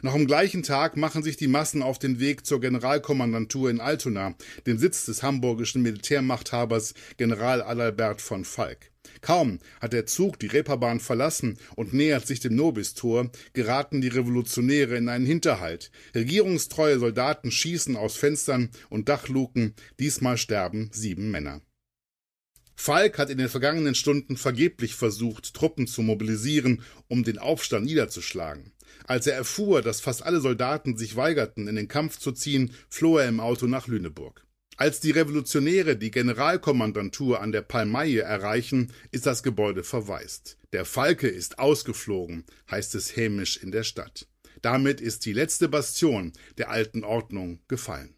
Noch 0.00 0.14
am 0.14 0.26
gleichen 0.26 0.62
Tag 0.62 0.96
machen 0.96 1.22
sich 1.22 1.36
die 1.36 1.48
Massen 1.48 1.82
auf 1.82 1.98
den 1.98 2.18
Weg 2.18 2.46
zur 2.46 2.60
Generalkommandantur 2.60 3.68
in 3.68 3.80
Altona, 3.80 4.34
dem 4.66 4.78
Sitz 4.78 5.04
des 5.04 5.22
hamburgischen 5.22 5.82
Militärmachthabers 5.82 6.94
General 7.18 7.62
Adalbert 7.62 8.22
von 8.22 8.46
Falk. 8.46 8.90
Kaum 9.20 9.58
hat 9.80 9.92
der 9.92 10.06
Zug 10.06 10.38
die 10.38 10.46
Reeperbahn 10.46 11.00
verlassen 11.00 11.58
und 11.76 11.92
nähert 11.92 12.26
sich 12.26 12.40
dem 12.40 12.54
Nobistor, 12.54 13.30
geraten 13.52 14.00
die 14.00 14.08
Revolutionäre 14.08 14.96
in 14.96 15.08
einen 15.08 15.26
Hinterhalt. 15.26 15.90
Regierungstreue 16.14 16.98
Soldaten 16.98 17.50
schießen 17.50 17.96
aus 17.96 18.16
Fenstern 18.16 18.70
und 18.88 19.08
Dachluken, 19.08 19.74
diesmal 19.98 20.36
sterben 20.36 20.90
sieben 20.92 21.30
Männer. 21.30 21.62
Falk 22.80 23.18
hat 23.18 23.28
in 23.28 23.38
den 23.38 23.48
vergangenen 23.48 23.96
Stunden 23.96 24.36
vergeblich 24.36 24.94
versucht, 24.94 25.52
Truppen 25.52 25.88
zu 25.88 26.00
mobilisieren, 26.00 26.82
um 27.08 27.24
den 27.24 27.38
Aufstand 27.38 27.86
niederzuschlagen. 27.86 28.72
Als 29.04 29.26
er 29.26 29.34
erfuhr, 29.34 29.82
dass 29.82 30.00
fast 30.00 30.22
alle 30.22 30.40
Soldaten 30.40 30.96
sich 30.96 31.16
weigerten, 31.16 31.66
in 31.66 31.74
den 31.74 31.88
Kampf 31.88 32.18
zu 32.18 32.30
ziehen, 32.30 32.72
floh 32.88 33.18
er 33.18 33.28
im 33.28 33.40
Auto 33.40 33.66
nach 33.66 33.88
Lüneburg. 33.88 34.46
Als 34.80 35.00
die 35.00 35.10
Revolutionäre 35.10 35.96
die 35.96 36.12
Generalkommandantur 36.12 37.40
an 37.40 37.50
der 37.50 37.62
Palmaie 37.62 38.20
erreichen, 38.20 38.92
ist 39.10 39.26
das 39.26 39.42
Gebäude 39.42 39.82
verwaist. 39.82 40.56
Der 40.72 40.84
Falke 40.84 41.26
ist 41.26 41.58
ausgeflogen, 41.58 42.44
heißt 42.70 42.94
es 42.94 43.16
hämisch 43.16 43.56
in 43.56 43.72
der 43.72 43.82
Stadt. 43.82 44.28
Damit 44.62 45.00
ist 45.00 45.26
die 45.26 45.32
letzte 45.32 45.68
Bastion 45.68 46.32
der 46.58 46.70
alten 46.70 47.02
Ordnung 47.02 47.58
gefallen. 47.66 48.17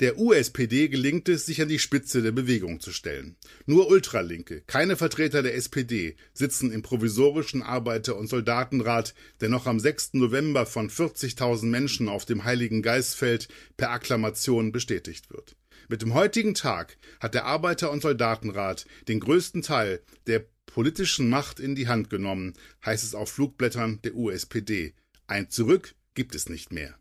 Der 0.00 0.16
USPD 0.16 0.86
gelingt 0.86 1.28
es, 1.28 1.44
sich 1.44 1.60
an 1.60 1.66
die 1.66 1.80
Spitze 1.80 2.22
der 2.22 2.30
Bewegung 2.30 2.78
zu 2.78 2.92
stellen. 2.92 3.36
Nur 3.66 3.88
Ultralinke, 3.88 4.62
keine 4.68 4.96
Vertreter 4.96 5.42
der 5.42 5.56
SPD, 5.56 6.14
sitzen 6.32 6.70
im 6.70 6.82
provisorischen 6.82 7.62
Arbeiter- 7.62 8.16
und 8.16 8.28
Soldatenrat, 8.28 9.12
der 9.40 9.48
noch 9.48 9.66
am 9.66 9.80
6. 9.80 10.10
November 10.14 10.66
von 10.66 10.88
40.000 10.88 11.66
Menschen 11.66 12.08
auf 12.08 12.24
dem 12.24 12.44
Heiligen 12.44 12.80
Geistfeld 12.80 13.48
per 13.76 13.90
Akklamation 13.90 14.70
bestätigt 14.70 15.30
wird. 15.30 15.56
Mit 15.88 16.02
dem 16.02 16.14
heutigen 16.14 16.54
Tag 16.54 16.96
hat 17.18 17.34
der 17.34 17.46
Arbeiter- 17.46 17.90
und 17.90 18.02
Soldatenrat 18.02 18.86
den 19.08 19.18
größten 19.18 19.62
Teil 19.62 20.00
der 20.28 20.44
politischen 20.66 21.28
Macht 21.28 21.58
in 21.58 21.74
die 21.74 21.88
Hand 21.88 22.08
genommen, 22.08 22.52
heißt 22.86 23.02
es 23.02 23.16
auf 23.16 23.32
Flugblättern 23.32 24.00
der 24.04 24.14
USPD. 24.14 24.94
Ein 25.26 25.50
Zurück 25.50 25.96
gibt 26.14 26.36
es 26.36 26.48
nicht 26.48 26.72
mehr. 26.72 26.96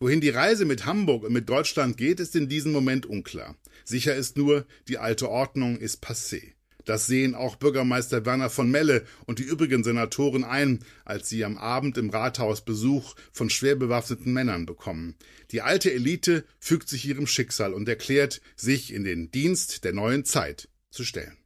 Wohin 0.00 0.20
die 0.20 0.30
Reise 0.30 0.64
mit 0.64 0.86
Hamburg 0.86 1.24
und 1.24 1.32
mit 1.32 1.48
Deutschland 1.48 1.96
geht, 1.96 2.20
ist 2.20 2.36
in 2.36 2.48
diesem 2.48 2.72
Moment 2.72 3.04
unklar. 3.06 3.56
Sicher 3.84 4.14
ist 4.14 4.36
nur, 4.36 4.66
die 4.86 4.98
alte 4.98 5.28
Ordnung 5.28 5.76
ist 5.76 6.04
passé. 6.04 6.52
Das 6.84 7.06
sehen 7.06 7.34
auch 7.34 7.56
Bürgermeister 7.56 8.24
Werner 8.24 8.48
von 8.48 8.70
Melle 8.70 9.04
und 9.26 9.40
die 9.40 9.42
übrigen 9.42 9.84
Senatoren 9.84 10.44
ein, 10.44 10.84
als 11.04 11.28
sie 11.28 11.44
am 11.44 11.58
Abend 11.58 11.98
im 11.98 12.08
Rathaus 12.08 12.64
Besuch 12.64 13.14
von 13.30 13.50
schwer 13.50 13.76
bewaffneten 13.76 14.32
Männern 14.32 14.64
bekommen. 14.64 15.16
Die 15.50 15.60
alte 15.60 15.92
Elite 15.92 16.44
fügt 16.58 16.88
sich 16.88 17.04
ihrem 17.04 17.26
Schicksal 17.26 17.74
und 17.74 17.88
erklärt, 17.88 18.40
sich 18.56 18.92
in 18.92 19.04
den 19.04 19.30
Dienst 19.30 19.84
der 19.84 19.92
neuen 19.92 20.24
Zeit 20.24 20.70
zu 20.90 21.04
stellen. 21.04 21.36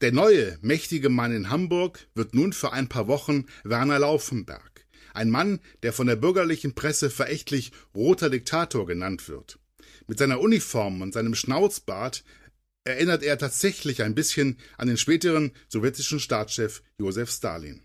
Der 0.00 0.12
neue, 0.12 0.58
mächtige 0.62 1.10
Mann 1.10 1.32
in 1.32 1.50
Hamburg 1.50 2.08
wird 2.14 2.34
nun 2.34 2.54
für 2.54 2.72
ein 2.72 2.88
paar 2.88 3.06
Wochen 3.06 3.44
Werner 3.64 3.98
Laufenberg. 3.98 4.79
Ein 5.14 5.30
Mann, 5.30 5.60
der 5.82 5.92
von 5.92 6.06
der 6.06 6.16
bürgerlichen 6.16 6.74
Presse 6.74 7.10
verächtlich 7.10 7.72
roter 7.94 8.30
Diktator 8.30 8.86
genannt 8.86 9.28
wird. 9.28 9.58
Mit 10.06 10.18
seiner 10.18 10.40
Uniform 10.40 11.02
und 11.02 11.14
seinem 11.14 11.34
Schnauzbart 11.34 12.24
erinnert 12.84 13.22
er 13.22 13.38
tatsächlich 13.38 14.02
ein 14.02 14.14
bisschen 14.14 14.58
an 14.78 14.88
den 14.88 14.96
späteren 14.96 15.52
sowjetischen 15.68 16.20
Staatschef 16.20 16.82
Josef 16.98 17.30
Stalin. 17.30 17.82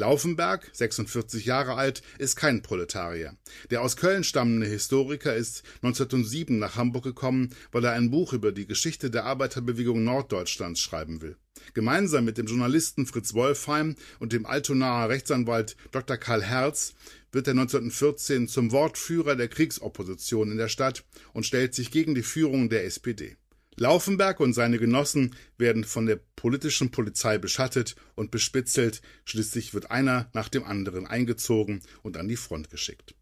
Laufenberg, 0.00 0.66
46 0.72 1.44
Jahre 1.44 1.74
alt, 1.74 2.00
ist 2.18 2.34
kein 2.34 2.62
Proletarier. 2.62 3.36
Der 3.70 3.82
aus 3.82 3.96
Köln 3.96 4.24
stammende 4.24 4.66
Historiker 4.66 5.36
ist 5.36 5.62
1907 5.82 6.58
nach 6.58 6.76
Hamburg 6.76 7.04
gekommen, 7.04 7.50
weil 7.70 7.84
er 7.84 7.92
ein 7.92 8.10
Buch 8.10 8.32
über 8.32 8.50
die 8.50 8.66
Geschichte 8.66 9.10
der 9.10 9.24
Arbeiterbewegung 9.24 10.02
Norddeutschlands 10.02 10.80
schreiben 10.80 11.20
will. 11.20 11.36
Gemeinsam 11.74 12.24
mit 12.24 12.38
dem 12.38 12.46
Journalisten 12.46 13.04
Fritz 13.04 13.34
Wolfheim 13.34 13.94
und 14.20 14.32
dem 14.32 14.46
Altonaer 14.46 15.10
Rechtsanwalt 15.10 15.76
Dr. 15.92 16.16
Karl 16.16 16.42
Herz 16.42 16.94
wird 17.30 17.46
er 17.46 17.52
1914 17.52 18.48
zum 18.48 18.72
Wortführer 18.72 19.36
der 19.36 19.48
Kriegsopposition 19.48 20.50
in 20.50 20.56
der 20.56 20.68
Stadt 20.68 21.04
und 21.34 21.44
stellt 21.44 21.74
sich 21.74 21.90
gegen 21.90 22.14
die 22.14 22.22
Führung 22.22 22.70
der 22.70 22.86
SPD. 22.86 23.36
Laufenberg 23.80 24.40
und 24.40 24.52
seine 24.52 24.78
Genossen 24.78 25.34
werden 25.56 25.84
von 25.84 26.04
der 26.04 26.20
politischen 26.36 26.90
Polizei 26.90 27.38
beschattet 27.38 27.96
und 28.14 28.30
bespitzelt, 28.30 29.00
schließlich 29.24 29.72
wird 29.72 29.90
einer 29.90 30.28
nach 30.34 30.50
dem 30.50 30.64
anderen 30.64 31.06
eingezogen 31.06 31.80
und 32.02 32.18
an 32.18 32.28
die 32.28 32.36
Front 32.36 32.68
geschickt. 32.68 33.14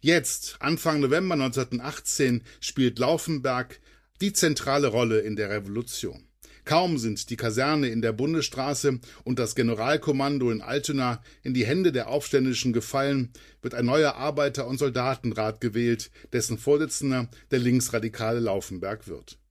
Jetzt, 0.00 0.56
Anfang 0.60 1.00
November 1.00 1.34
1918, 1.34 2.44
spielt 2.60 2.98
Laufenberg 2.98 3.78
die 4.22 4.32
zentrale 4.32 4.86
Rolle 4.86 5.18
in 5.18 5.36
der 5.36 5.50
Revolution. 5.50 6.26
Kaum 6.64 6.96
sind 6.96 7.28
die 7.28 7.36
Kaserne 7.36 7.88
in 7.88 8.00
der 8.00 8.14
Bundesstraße 8.14 9.00
und 9.24 9.38
das 9.38 9.54
Generalkommando 9.54 10.50
in 10.50 10.62
Altena 10.62 11.22
in 11.42 11.52
die 11.52 11.66
Hände 11.66 11.92
der 11.92 12.08
Aufständischen 12.08 12.72
gefallen, 12.72 13.34
wird 13.60 13.74
ein 13.74 13.84
neuer 13.84 14.14
Arbeiter- 14.14 14.66
und 14.66 14.78
Soldatenrat 14.78 15.60
gewählt, 15.60 16.10
dessen 16.32 16.56
Vorsitzender 16.56 17.28
der 17.50 17.58
linksradikale 17.58 18.40
Laufenberg 18.40 19.08
wird. 19.08 19.41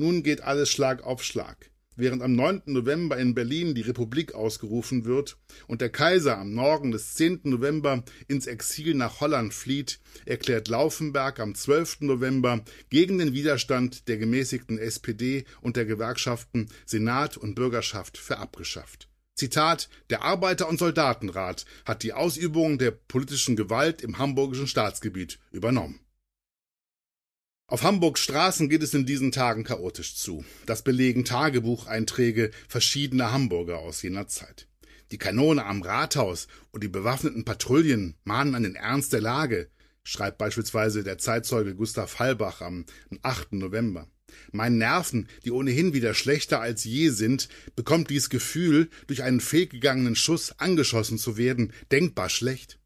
Nun 0.00 0.22
geht 0.22 0.42
alles 0.42 0.70
Schlag 0.70 1.02
auf 1.02 1.24
Schlag. 1.24 1.70
Während 1.96 2.22
am 2.22 2.36
9. 2.36 2.62
November 2.66 3.16
in 3.16 3.34
Berlin 3.34 3.74
die 3.74 3.80
Republik 3.80 4.32
ausgerufen 4.32 5.04
wird 5.04 5.36
und 5.66 5.80
der 5.80 5.90
Kaiser 5.90 6.38
am 6.38 6.52
Morgen 6.52 6.92
des 6.92 7.14
10. 7.14 7.40
November 7.42 8.04
ins 8.28 8.46
Exil 8.46 8.94
nach 8.94 9.20
Holland 9.20 9.52
flieht, 9.52 9.98
erklärt 10.24 10.68
Laufenberg 10.68 11.40
am 11.40 11.56
12. 11.56 12.02
November 12.02 12.62
gegen 12.90 13.18
den 13.18 13.32
Widerstand 13.32 14.06
der 14.06 14.18
gemäßigten 14.18 14.78
SPD 14.78 15.44
und 15.60 15.76
der 15.76 15.86
Gewerkschaften 15.86 16.68
Senat 16.86 17.36
und 17.36 17.56
Bürgerschaft 17.56 18.16
für 18.16 18.38
abgeschafft. 18.38 19.08
Zitat 19.34 19.88
Der 20.10 20.22
Arbeiter- 20.22 20.68
und 20.68 20.78
Soldatenrat 20.78 21.64
hat 21.84 22.04
die 22.04 22.12
Ausübung 22.12 22.78
der 22.78 22.92
politischen 22.92 23.56
Gewalt 23.56 24.02
im 24.02 24.18
hamburgischen 24.18 24.68
Staatsgebiet 24.68 25.40
übernommen. 25.50 25.98
Auf 27.70 27.82
Hamburgs 27.82 28.20
Straßen 28.22 28.70
geht 28.70 28.82
es 28.82 28.94
in 28.94 29.04
diesen 29.04 29.30
Tagen 29.30 29.62
chaotisch 29.62 30.16
zu. 30.16 30.42
Das 30.64 30.80
belegen 30.80 31.26
Tagebucheinträge 31.26 32.50
verschiedener 32.66 33.30
Hamburger 33.30 33.80
aus 33.80 34.00
jener 34.00 34.26
Zeit. 34.26 34.66
Die 35.10 35.18
Kanone 35.18 35.66
am 35.66 35.82
Rathaus 35.82 36.48
und 36.70 36.82
die 36.82 36.88
bewaffneten 36.88 37.44
Patrouillen 37.44 38.14
mahnen 38.24 38.54
an 38.54 38.62
den 38.62 38.74
Ernst 38.74 39.12
der 39.12 39.20
Lage, 39.20 39.68
schreibt 40.02 40.38
beispielsweise 40.38 41.04
der 41.04 41.18
Zeitzeuge 41.18 41.74
Gustav 41.74 42.18
Hallbach 42.18 42.62
am 42.62 42.86
8. 43.20 43.52
November. 43.52 44.08
Meinen 44.50 44.78
Nerven, 44.78 45.28
die 45.44 45.50
ohnehin 45.50 45.92
wieder 45.92 46.14
schlechter 46.14 46.62
als 46.62 46.84
je 46.84 47.10
sind, 47.10 47.50
bekommt 47.76 48.08
dies 48.08 48.30
Gefühl, 48.30 48.88
durch 49.08 49.22
einen 49.22 49.40
fehlgegangenen 49.42 50.16
Schuss 50.16 50.58
angeschossen 50.58 51.18
zu 51.18 51.36
werden, 51.36 51.74
denkbar 51.92 52.30
schlecht. 52.30 52.78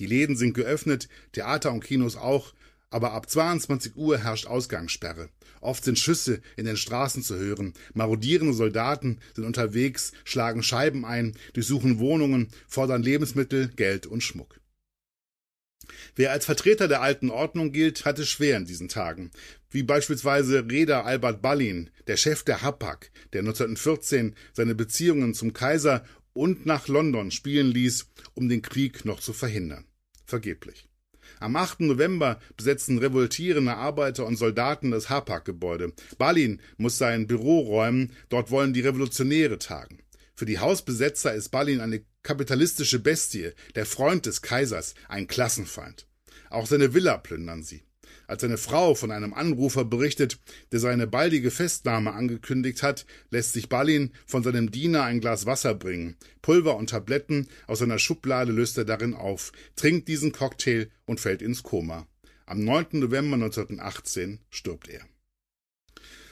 Die 0.00 0.06
Läden 0.06 0.36
sind 0.36 0.54
geöffnet, 0.54 1.08
Theater 1.30 1.70
und 1.70 1.84
Kinos 1.84 2.16
auch, 2.16 2.52
aber 2.92 3.12
ab 3.12 3.28
22 3.28 3.96
Uhr 3.96 4.18
herrscht 4.18 4.46
Ausgangssperre. 4.46 5.28
Oft 5.60 5.84
sind 5.84 5.98
Schüsse 5.98 6.40
in 6.56 6.64
den 6.64 6.76
Straßen 6.76 7.22
zu 7.22 7.36
hören. 7.36 7.72
Marodierende 7.94 8.52
Soldaten 8.52 9.20
sind 9.34 9.44
unterwegs, 9.44 10.12
schlagen 10.24 10.62
Scheiben 10.62 11.04
ein, 11.04 11.34
durchsuchen 11.54 11.98
Wohnungen, 11.98 12.48
fordern 12.68 13.02
Lebensmittel, 13.02 13.68
Geld 13.68 14.06
und 14.06 14.22
Schmuck. 14.22 14.60
Wer 16.14 16.32
als 16.32 16.44
Vertreter 16.44 16.88
der 16.88 17.02
alten 17.02 17.30
Ordnung 17.30 17.72
gilt, 17.72 18.04
hat 18.04 18.18
es 18.18 18.28
schwer 18.28 18.56
in 18.56 18.66
diesen 18.66 18.88
Tagen, 18.88 19.30
wie 19.70 19.82
beispielsweise 19.82 20.66
Reda 20.70 21.02
Albert 21.02 21.42
Ballin, 21.42 21.90
der 22.06 22.16
Chef 22.16 22.42
der 22.42 22.62
Hapag, 22.62 23.10
der 23.32 23.40
1914 23.40 24.34
seine 24.52 24.74
Beziehungen 24.74 25.34
zum 25.34 25.52
Kaiser 25.52 26.04
und 26.34 26.66
nach 26.66 26.88
London 26.88 27.30
spielen 27.30 27.68
ließ, 27.68 28.08
um 28.34 28.48
den 28.48 28.62
Krieg 28.62 29.04
noch 29.04 29.20
zu 29.20 29.32
verhindern. 29.32 29.86
Vergeblich. 30.26 30.88
Am 31.42 31.56
8. 31.56 31.80
November 31.80 32.38
besetzen 32.56 32.98
revoltierende 32.98 33.74
Arbeiter 33.74 34.26
und 34.26 34.36
Soldaten 34.36 34.92
das 34.92 35.10
Hapag-Gebäude. 35.10 35.92
Balin 36.16 36.60
muss 36.76 36.98
sein 36.98 37.26
Büro 37.26 37.58
räumen, 37.60 38.12
dort 38.28 38.52
wollen 38.52 38.72
die 38.72 38.80
Revolutionäre 38.80 39.58
tagen. 39.58 39.98
Für 40.36 40.46
die 40.46 40.60
Hausbesetzer 40.60 41.34
ist 41.34 41.48
Balin 41.50 41.80
eine 41.80 42.04
kapitalistische 42.22 43.00
Bestie, 43.00 43.50
der 43.74 43.86
Freund 43.86 44.26
des 44.26 44.40
Kaisers, 44.40 44.94
ein 45.08 45.26
Klassenfeind. 45.26 46.06
Auch 46.48 46.66
seine 46.66 46.94
Villa 46.94 47.18
plündern 47.18 47.64
sie. 47.64 47.82
Als 48.32 48.40
seine 48.40 48.56
Frau 48.56 48.94
von 48.94 49.10
einem 49.10 49.34
Anrufer 49.34 49.84
berichtet, 49.84 50.38
der 50.72 50.80
seine 50.80 51.06
baldige 51.06 51.50
Festnahme 51.50 52.14
angekündigt 52.14 52.82
hat, 52.82 53.04
lässt 53.28 53.52
sich 53.52 53.68
Balin 53.68 54.10
von 54.24 54.42
seinem 54.42 54.70
Diener 54.70 55.02
ein 55.02 55.20
Glas 55.20 55.44
Wasser 55.44 55.74
bringen. 55.74 56.16
Pulver 56.40 56.76
und 56.76 56.88
Tabletten 56.88 57.46
aus 57.66 57.80
seiner 57.80 57.98
Schublade 57.98 58.50
löst 58.50 58.78
er 58.78 58.86
darin 58.86 59.12
auf, 59.12 59.52
trinkt 59.76 60.08
diesen 60.08 60.32
Cocktail 60.32 60.88
und 61.04 61.20
fällt 61.20 61.42
ins 61.42 61.62
Koma. 61.62 62.06
Am 62.46 62.64
9. 62.64 63.00
November 63.00 63.34
1918 63.34 64.38
stirbt 64.48 64.88
er. 64.88 65.02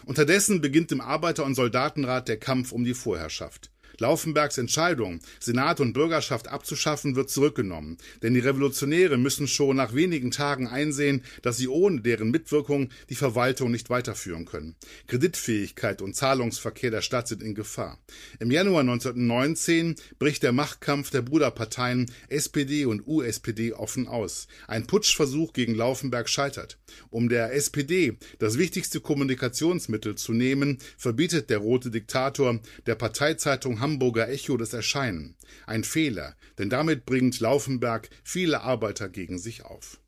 Unterdessen 0.06 0.62
beginnt 0.62 0.92
im 0.92 1.02
Arbeiter- 1.02 1.44
und 1.44 1.54
Soldatenrat 1.54 2.28
der 2.28 2.38
Kampf 2.38 2.72
um 2.72 2.82
die 2.82 2.94
Vorherrschaft. 2.94 3.70
Laufenbergs 4.00 4.58
Entscheidung, 4.58 5.20
Senat 5.38 5.78
und 5.78 5.92
Bürgerschaft 5.92 6.48
abzuschaffen, 6.48 7.16
wird 7.16 7.30
zurückgenommen, 7.30 7.98
denn 8.22 8.34
die 8.34 8.40
Revolutionäre 8.40 9.18
müssen 9.18 9.46
schon 9.46 9.76
nach 9.76 9.94
wenigen 9.94 10.30
Tagen 10.30 10.66
einsehen, 10.66 11.22
dass 11.42 11.58
sie 11.58 11.68
ohne 11.68 12.00
deren 12.00 12.30
Mitwirkung 12.30 12.88
die 13.10 13.14
Verwaltung 13.14 13.70
nicht 13.70 13.90
weiterführen 13.90 14.46
können. 14.46 14.74
Kreditfähigkeit 15.06 16.00
und 16.00 16.16
Zahlungsverkehr 16.16 16.90
der 16.90 17.02
Stadt 17.02 17.28
sind 17.28 17.42
in 17.42 17.54
Gefahr. 17.54 17.98
Im 18.38 18.50
Januar 18.50 18.80
1919 18.80 19.96
bricht 20.18 20.42
der 20.42 20.52
Machtkampf 20.52 21.10
der 21.10 21.22
Bruderparteien 21.22 22.10
SPD 22.28 22.86
und 22.86 23.06
USPD 23.06 23.74
offen 23.74 24.08
aus. 24.08 24.48
Ein 24.66 24.86
Putschversuch 24.86 25.52
gegen 25.52 25.74
Laufenberg 25.74 26.28
scheitert. 26.28 26.78
Um 27.10 27.28
der 27.28 27.52
SPD 27.52 28.16
das 28.38 28.56
wichtigste 28.56 29.00
Kommunikationsmittel 29.00 30.14
zu 30.14 30.32
nehmen, 30.32 30.78
verbietet 30.96 31.50
der 31.50 31.58
rote 31.58 31.90
Diktator 31.90 32.60
der 32.86 32.94
Parteizeitung 32.94 33.80
Hamburger 33.90 34.28
Echo 34.28 34.56
das 34.56 34.72
Erscheinen. 34.72 35.34
Ein 35.66 35.82
Fehler, 35.82 36.36
denn 36.58 36.70
damit 36.70 37.06
bringt 37.06 37.40
Laufenberg 37.40 38.08
viele 38.22 38.60
Arbeiter 38.60 39.08
gegen 39.08 39.40
sich 39.40 39.64
auf. 39.64 39.99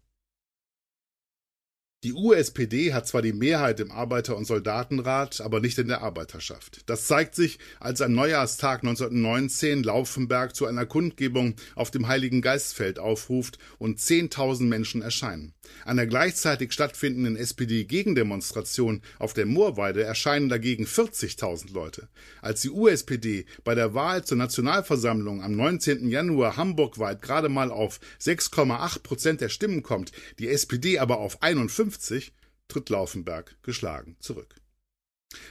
Die 2.04 2.14
USPD 2.14 2.92
hat 2.92 3.06
zwar 3.06 3.22
die 3.22 3.32
Mehrheit 3.32 3.78
im 3.78 3.92
Arbeiter- 3.92 4.36
und 4.36 4.44
Soldatenrat, 4.44 5.40
aber 5.40 5.60
nicht 5.60 5.78
in 5.78 5.86
der 5.86 6.02
Arbeiterschaft. 6.02 6.80
Das 6.86 7.06
zeigt 7.06 7.36
sich, 7.36 7.60
als 7.78 8.00
am 8.00 8.12
Neujahrstag 8.12 8.82
1919 8.82 9.84
Laufenberg 9.84 10.56
zu 10.56 10.66
einer 10.66 10.84
Kundgebung 10.84 11.54
auf 11.76 11.92
dem 11.92 12.08
Heiligen 12.08 12.42
Geistfeld 12.42 12.98
aufruft 12.98 13.58
und 13.78 14.00
10.000 14.00 14.64
Menschen 14.64 15.00
erscheinen. 15.00 15.54
An 15.84 15.96
der 15.96 16.08
gleichzeitig 16.08 16.72
stattfindenden 16.72 17.36
SPD-Gegendemonstration 17.36 19.00
auf 19.20 19.32
der 19.32 19.46
Moorweide 19.46 20.02
erscheinen 20.02 20.48
dagegen 20.48 20.86
40.000 20.86 21.72
Leute. 21.72 22.08
Als 22.40 22.62
die 22.62 22.70
USPD 22.70 23.46
bei 23.62 23.76
der 23.76 23.94
Wahl 23.94 24.24
zur 24.24 24.38
Nationalversammlung 24.38 25.40
am 25.40 25.54
19. 25.54 26.08
Januar 26.08 26.56
hamburgweit 26.56 27.22
gerade 27.22 27.48
mal 27.48 27.70
auf 27.70 28.00
6,8 28.20 29.02
Prozent 29.04 29.40
der 29.40 29.50
Stimmen 29.50 29.84
kommt, 29.84 30.10
die 30.40 30.48
SPD 30.48 30.98
aber 30.98 31.18
auf 31.18 31.42
51 31.42 31.91
1950 31.92 32.32
tritt 32.68 32.88
Laufenberg 32.88 33.56
geschlagen 33.62 34.16
zurück. 34.20 34.54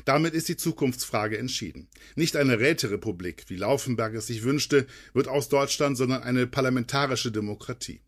Damit 0.06 0.34
ist 0.34 0.48
die 0.48 0.58
Zukunftsfrage 0.58 1.38
entschieden. 1.38 1.88
Nicht 2.16 2.36
eine 2.36 2.60
Räterepublik, 2.60 3.46
wie 3.48 3.56
Laufenberg 3.56 4.14
es 4.14 4.28
sich 4.28 4.44
wünschte, 4.44 4.86
wird 5.14 5.28
aus 5.28 5.50
Deutschland, 5.50 5.98
sondern 5.98 6.24
eine 6.24 6.46
parlamentarische 6.46 7.32
Demokratie. 7.32 8.02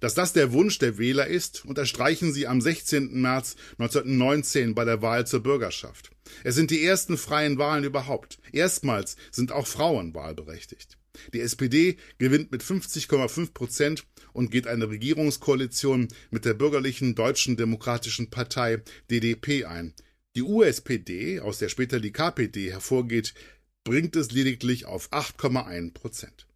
Dass 0.00 0.14
das 0.14 0.32
der 0.32 0.52
Wunsch 0.52 0.78
der 0.78 0.96
Wähler 0.96 1.26
ist, 1.26 1.66
unterstreichen 1.66 2.32
sie 2.32 2.46
am 2.46 2.60
16. 2.60 3.20
März 3.20 3.56
1919 3.78 4.74
bei 4.74 4.86
der 4.86 5.02
Wahl 5.02 5.26
zur 5.26 5.42
Bürgerschaft. 5.42 6.10
Es 6.44 6.54
sind 6.54 6.70
die 6.70 6.82
ersten 6.82 7.18
freien 7.18 7.58
Wahlen 7.58 7.84
überhaupt. 7.84 8.38
Erstmals 8.52 9.16
sind 9.30 9.52
auch 9.52 9.66
Frauen 9.66 10.14
wahlberechtigt. 10.14 10.97
Die 11.32 11.40
SPD 11.40 11.96
gewinnt 12.18 12.52
mit 12.52 12.62
50,5 12.62 13.52
Prozent 13.52 14.04
und 14.32 14.50
geht 14.50 14.66
eine 14.66 14.88
Regierungskoalition 14.88 16.08
mit 16.30 16.44
der 16.44 16.54
bürgerlichen 16.54 17.14
Deutschen 17.14 17.56
Demokratischen 17.56 18.30
Partei 18.30 18.82
DDP 19.10 19.64
ein. 19.64 19.94
Die 20.36 20.42
USPD, 20.42 21.40
aus 21.40 21.58
der 21.58 21.68
später 21.68 22.00
die 22.00 22.12
KPD 22.12 22.70
hervorgeht, 22.70 23.34
bringt 23.84 24.16
es 24.16 24.30
lediglich 24.30 24.86
auf 24.86 25.10
8,1 25.12 25.94
Prozent. 25.94 26.46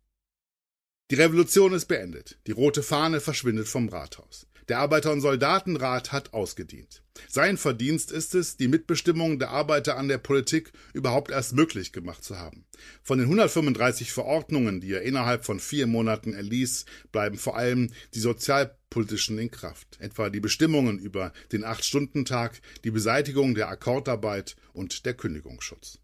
Die 1.10 1.16
Revolution 1.16 1.72
ist 1.72 1.86
beendet. 1.86 2.38
Die 2.46 2.52
rote 2.52 2.82
Fahne 2.82 3.20
verschwindet 3.20 3.68
vom 3.68 3.88
Rathaus. 3.88 4.46
Der 4.68 4.78
Arbeiter- 4.78 5.12
und 5.12 5.20
Soldatenrat 5.20 6.12
hat 6.12 6.32
ausgedient. 6.32 7.02
Sein 7.28 7.56
Verdienst 7.56 8.12
ist 8.12 8.34
es, 8.34 8.56
die 8.56 8.68
Mitbestimmung 8.68 9.38
der 9.38 9.50
Arbeiter 9.50 9.96
an 9.96 10.08
der 10.08 10.18
Politik 10.18 10.72
überhaupt 10.94 11.30
erst 11.30 11.54
möglich 11.54 11.92
gemacht 11.92 12.24
zu 12.24 12.38
haben. 12.38 12.64
Von 13.02 13.18
den 13.18 13.26
135 13.26 14.12
Verordnungen, 14.12 14.80
die 14.80 14.92
er 14.92 15.02
innerhalb 15.02 15.44
von 15.44 15.60
vier 15.60 15.86
Monaten 15.86 16.32
erließ, 16.32 16.86
bleiben 17.10 17.38
vor 17.38 17.56
allem 17.56 17.90
die 18.14 18.20
sozialpolitischen 18.20 19.38
in 19.38 19.50
Kraft, 19.50 19.98
etwa 20.00 20.30
die 20.30 20.40
Bestimmungen 20.40 20.98
über 20.98 21.32
den 21.50 21.64
Acht-Stunden-Tag, 21.64 22.60
die 22.84 22.90
Beseitigung 22.90 23.54
der 23.54 23.68
Akkordarbeit 23.68 24.56
und 24.72 25.04
der 25.06 25.14
Kündigungsschutz. 25.14 25.98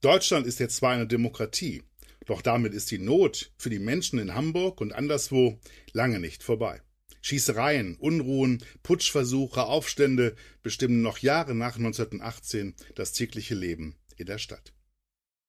Deutschland 0.00 0.46
ist 0.46 0.58
jetzt 0.58 0.76
zwar 0.76 0.92
eine 0.92 1.06
Demokratie, 1.06 1.84
doch 2.26 2.42
damit 2.42 2.74
ist 2.74 2.90
die 2.90 2.98
Not 2.98 3.52
für 3.56 3.70
die 3.70 3.78
Menschen 3.78 4.18
in 4.18 4.34
Hamburg 4.34 4.80
und 4.80 4.92
anderswo 4.92 5.60
lange 5.92 6.18
nicht 6.18 6.42
vorbei. 6.42 6.82
Schießereien, 7.22 7.96
Unruhen, 7.96 8.62
Putschversuche, 8.82 9.64
Aufstände 9.64 10.36
bestimmen 10.62 11.02
noch 11.02 11.18
Jahre 11.18 11.54
nach 11.54 11.76
1918 11.76 12.74
das 12.94 13.12
tägliche 13.12 13.54
Leben 13.54 13.96
in 14.16 14.26
der 14.26 14.38
Stadt. 14.38 14.74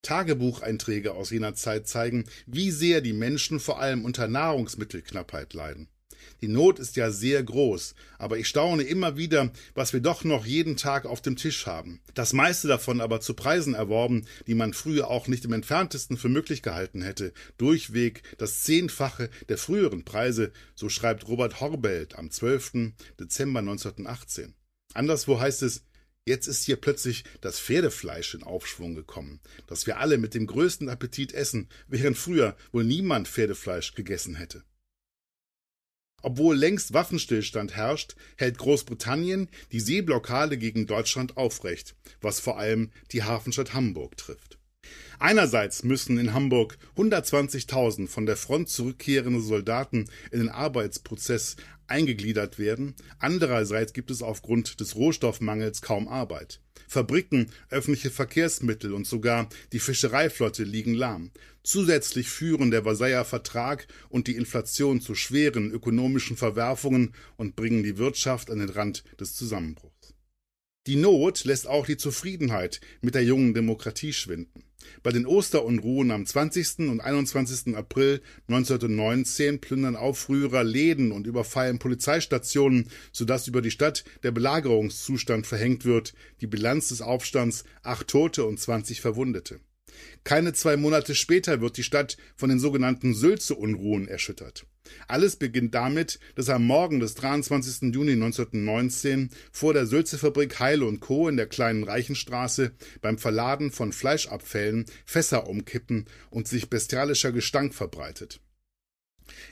Tagebucheinträge 0.02 1.14
aus 1.14 1.30
jener 1.30 1.54
Zeit 1.54 1.88
zeigen, 1.88 2.24
wie 2.46 2.70
sehr 2.70 3.00
die 3.00 3.12
Menschen 3.12 3.58
vor 3.58 3.80
allem 3.80 4.04
unter 4.04 4.28
Nahrungsmittelknappheit 4.28 5.54
leiden. 5.54 5.88
Die 6.40 6.48
Not 6.48 6.78
ist 6.78 6.96
ja 6.96 7.10
sehr 7.10 7.42
groß, 7.42 7.94
aber 8.18 8.38
ich 8.38 8.48
staune 8.48 8.82
immer 8.82 9.16
wieder, 9.16 9.52
was 9.74 9.92
wir 9.92 10.00
doch 10.00 10.24
noch 10.24 10.46
jeden 10.46 10.76
Tag 10.76 11.06
auf 11.06 11.20
dem 11.22 11.36
Tisch 11.36 11.66
haben. 11.66 12.00
Das 12.14 12.32
meiste 12.32 12.68
davon 12.68 13.00
aber 13.00 13.20
zu 13.20 13.34
Preisen 13.34 13.74
erworben, 13.74 14.26
die 14.46 14.54
man 14.54 14.72
früher 14.72 15.08
auch 15.08 15.28
nicht 15.28 15.44
im 15.44 15.52
entferntesten 15.52 16.16
für 16.16 16.28
möglich 16.28 16.62
gehalten 16.62 17.02
hätte. 17.02 17.32
Durchweg 17.58 18.22
das 18.38 18.62
Zehnfache 18.62 19.30
der 19.48 19.58
früheren 19.58 20.04
Preise, 20.04 20.52
so 20.74 20.88
schreibt 20.88 21.28
Robert 21.28 21.60
Horbelt 21.60 22.16
am 22.16 22.30
12. 22.30 22.92
Dezember 23.18 23.60
1918. 23.60 24.54
Anderswo 24.94 25.40
heißt 25.40 25.62
es, 25.62 25.84
Jetzt 26.26 26.46
ist 26.46 26.64
hier 26.64 26.76
plötzlich 26.76 27.24
das 27.42 27.60
Pferdefleisch 27.60 28.34
in 28.34 28.44
Aufschwung 28.44 28.94
gekommen, 28.94 29.40
das 29.66 29.86
wir 29.86 29.98
alle 29.98 30.16
mit 30.16 30.34
dem 30.34 30.46
größten 30.46 30.88
Appetit 30.88 31.34
essen, 31.34 31.68
während 31.86 32.16
früher 32.16 32.56
wohl 32.72 32.84
niemand 32.84 33.28
Pferdefleisch 33.28 33.94
gegessen 33.94 34.34
hätte. 34.34 34.64
Obwohl 36.24 36.56
längst 36.56 36.94
Waffenstillstand 36.94 37.76
herrscht, 37.76 38.16
hält 38.38 38.56
Großbritannien 38.56 39.46
die 39.72 39.80
Seeblockade 39.80 40.56
gegen 40.56 40.86
Deutschland 40.86 41.36
aufrecht, 41.36 41.96
was 42.22 42.40
vor 42.40 42.58
allem 42.58 42.90
die 43.12 43.24
Hafenstadt 43.24 43.74
Hamburg 43.74 44.16
trifft. 44.16 44.58
Einerseits 45.18 45.84
müssen 45.84 46.16
in 46.16 46.32
Hamburg 46.32 46.78
120.000 46.96 48.08
von 48.08 48.24
der 48.24 48.38
Front 48.38 48.70
zurückkehrende 48.70 49.42
Soldaten 49.42 50.06
in 50.32 50.38
den 50.38 50.48
Arbeitsprozess 50.48 51.56
eingegliedert 51.88 52.58
werden, 52.58 52.94
andererseits 53.18 53.92
gibt 53.92 54.10
es 54.10 54.22
aufgrund 54.22 54.80
des 54.80 54.96
Rohstoffmangels 54.96 55.82
kaum 55.82 56.08
Arbeit. 56.08 56.62
Fabriken, 56.94 57.50
öffentliche 57.70 58.10
Verkehrsmittel 58.10 58.94
und 58.94 59.04
sogar 59.06 59.48
die 59.72 59.80
Fischereiflotte 59.80 60.62
liegen 60.62 60.94
lahm. 60.94 61.32
Zusätzlich 61.64 62.28
führen 62.30 62.70
der 62.70 62.84
Versailler 62.84 63.24
Vertrag 63.24 63.88
und 64.08 64.28
die 64.28 64.36
Inflation 64.36 65.00
zu 65.00 65.16
schweren 65.16 65.72
ökonomischen 65.72 66.36
Verwerfungen 66.36 67.12
und 67.36 67.56
bringen 67.56 67.82
die 67.82 67.98
Wirtschaft 67.98 68.48
an 68.48 68.60
den 68.60 68.68
Rand 68.68 69.02
des 69.18 69.34
Zusammenbruchs. 69.34 70.14
Die 70.86 70.96
Not 70.96 71.44
lässt 71.44 71.66
auch 71.66 71.84
die 71.84 71.96
Zufriedenheit 71.96 72.80
mit 73.00 73.16
der 73.16 73.24
jungen 73.24 73.54
Demokratie 73.54 74.12
schwinden. 74.12 74.62
Bei 75.02 75.10
den 75.10 75.26
Osterunruhen 75.26 76.10
am 76.10 76.26
20. 76.26 76.90
und 76.90 77.00
21. 77.00 77.76
April 77.76 78.20
1919 78.48 79.60
plündern 79.60 79.96
Aufrührer 79.96 80.64
Läden 80.64 81.12
und 81.12 81.26
überfallen 81.26 81.78
Polizeistationen, 81.78 82.88
sodass 83.12 83.48
über 83.48 83.62
die 83.62 83.70
Stadt 83.70 84.04
der 84.22 84.32
Belagerungszustand 84.32 85.46
verhängt 85.46 85.84
wird. 85.84 86.14
Die 86.40 86.46
Bilanz 86.46 86.88
des 86.88 87.02
Aufstands 87.02 87.64
acht 87.82 88.08
Tote 88.08 88.44
und 88.44 88.60
20 88.60 89.00
Verwundete. 89.00 89.60
Keine 90.24 90.52
zwei 90.52 90.76
Monate 90.76 91.14
später 91.14 91.60
wird 91.60 91.76
die 91.76 91.82
Stadt 91.82 92.16
von 92.36 92.48
den 92.48 92.58
sogenannten 92.58 93.14
Sülze-Unruhen 93.14 94.08
erschüttert. 94.08 94.66
Alles 95.08 95.36
beginnt 95.36 95.74
damit, 95.74 96.18
dass 96.34 96.48
am 96.48 96.66
Morgen 96.66 97.00
des 97.00 97.14
23. 97.14 97.94
Juni 97.94 98.12
1919 98.12 99.30
vor 99.50 99.72
der 99.72 99.86
Sülze-Fabrik 99.86 100.60
Heile 100.60 100.84
und 100.84 101.00
Co. 101.00 101.28
in 101.28 101.36
der 101.36 101.46
kleinen 101.46 101.84
Reichenstraße 101.84 102.72
beim 103.00 103.18
Verladen 103.18 103.70
von 103.70 103.92
Fleischabfällen 103.92 104.86
Fässer 105.06 105.48
umkippen 105.48 106.06
und 106.30 106.48
sich 106.48 106.68
bestialischer 106.68 107.32
Gestank 107.32 107.74
verbreitet. 107.74 108.40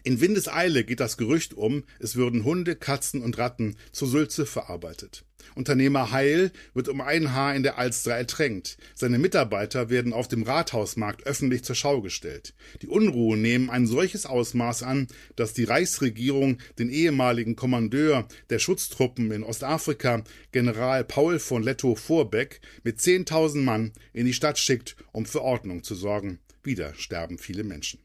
In 0.04 0.20
Windeseile 0.20 0.84
geht 0.84 1.00
das 1.00 1.16
Gerücht 1.16 1.54
um, 1.54 1.84
es 1.98 2.16
würden 2.16 2.44
Hunde, 2.44 2.76
Katzen 2.76 3.22
und 3.22 3.38
Ratten 3.38 3.76
zur 3.92 4.08
Sülze 4.08 4.46
verarbeitet. 4.46 5.24
Unternehmer 5.54 6.12
Heil 6.12 6.52
wird 6.74 6.88
um 6.88 7.00
ein 7.00 7.32
Haar 7.32 7.54
in 7.54 7.62
der 7.62 7.78
Alster 7.78 8.12
ertränkt. 8.12 8.78
Seine 8.94 9.18
Mitarbeiter 9.18 9.90
werden 9.90 10.12
auf 10.12 10.28
dem 10.28 10.42
Rathausmarkt 10.42 11.26
öffentlich 11.26 11.64
zur 11.64 11.76
Schau 11.76 12.00
gestellt. 12.00 12.54
Die 12.80 12.88
Unruhen 12.88 13.42
nehmen 13.42 13.70
ein 13.70 13.86
solches 13.86 14.26
Ausmaß 14.26 14.82
an, 14.82 15.08
dass 15.36 15.52
die 15.52 15.64
Reichsregierung 15.64 16.58
den 16.78 16.90
ehemaligen 16.90 17.56
Kommandeur 17.56 18.26
der 18.50 18.58
Schutztruppen 18.58 19.30
in 19.30 19.42
Ostafrika, 19.42 20.24
General 20.52 21.04
Paul 21.04 21.38
von 21.38 21.62
Lettow 21.62 21.98
Vorbeck, 21.98 22.60
mit 22.82 22.98
10.000 22.98 23.58
Mann 23.58 23.92
in 24.12 24.26
die 24.26 24.34
Stadt 24.34 24.58
schickt, 24.58 24.96
um 25.12 25.26
für 25.26 25.42
Ordnung 25.42 25.82
zu 25.82 25.94
sorgen. 25.94 26.38
Wieder 26.62 26.94
sterben 26.94 27.38
viele 27.38 27.64
Menschen. 27.64 28.00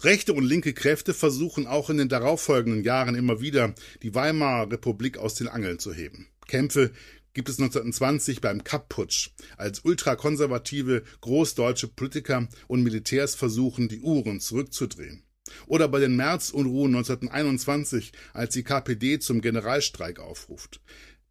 Rechte 0.00 0.32
und 0.32 0.44
linke 0.44 0.72
Kräfte 0.72 1.14
versuchen 1.14 1.66
auch 1.66 1.90
in 1.90 1.98
den 1.98 2.08
darauffolgenden 2.08 2.84
Jahren 2.84 3.14
immer 3.14 3.40
wieder, 3.40 3.74
die 4.02 4.14
Weimarer 4.14 4.70
Republik 4.70 5.18
aus 5.18 5.34
den 5.34 5.48
Angeln 5.48 5.78
zu 5.78 5.92
heben. 5.92 6.28
Kämpfe 6.46 6.90
gibt 7.34 7.48
es 7.48 7.58
1920 7.58 8.40
beim 8.40 8.64
Kapp-Putsch, 8.64 9.30
als 9.56 9.80
ultrakonservative 9.84 11.02
großdeutsche 11.20 11.88
Politiker 11.88 12.48
und 12.68 12.82
Militärs 12.82 13.34
versuchen, 13.34 13.88
die 13.88 14.00
Uhren 14.00 14.40
zurückzudrehen. 14.40 15.24
Oder 15.66 15.88
bei 15.88 16.00
den 16.00 16.16
Märzunruhen 16.16 16.94
1921, 16.94 18.12
als 18.32 18.54
die 18.54 18.62
KPD 18.62 19.18
zum 19.18 19.40
Generalstreik 19.40 20.18
aufruft. 20.18 20.80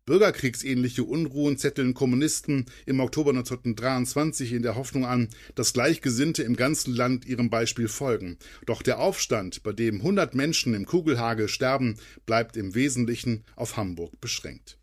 Bürgerkriegsähnliche 0.06 1.04
Unruhen 1.04 1.58
zetteln 1.58 1.94
Kommunisten 1.94 2.66
im 2.86 3.00
Oktober 3.00 3.30
1923 3.32 4.52
in 4.52 4.62
der 4.62 4.76
Hoffnung 4.76 5.06
an, 5.06 5.30
dass 5.56 5.72
Gleichgesinnte 5.72 6.44
im 6.44 6.58
ganzen 6.58 6.94
Land 6.94 7.26
ihrem 7.26 7.50
Beispiel 7.50 7.88
folgen. 7.88 8.38
Doch 8.66 8.82
der 8.82 9.00
Aufstand, 9.00 9.64
bei 9.64 9.72
dem 9.72 10.02
100 10.02 10.36
Menschen 10.36 10.74
im 10.74 10.86
Kugelhagel 10.86 11.48
sterben, 11.48 11.98
bleibt 12.26 12.58
im 12.58 12.76
Wesentlichen 12.76 13.46
auf 13.56 13.78
Hamburg 13.78 14.20
beschränkt. 14.20 14.78